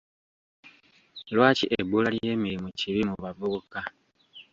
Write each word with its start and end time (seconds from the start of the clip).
Lwaki 1.35 1.65
ebbula 1.79 2.09
ly'emirimu 2.15 2.67
kibi 2.79 3.01
mu 3.09 3.15
bavubuka? 3.23 3.79